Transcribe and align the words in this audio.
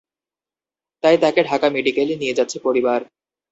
তাই 1.03 1.15
তাঁকে 1.17 1.41
ঢাকা 1.43 1.67
মেডিকেলে 1.69 2.13
নিয়ে 2.15 2.37
যাচ্ছে 2.37 2.57
পরিবার। 2.63 2.99